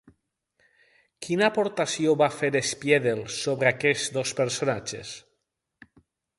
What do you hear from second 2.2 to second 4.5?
va fer Spiedel sobre aquests dos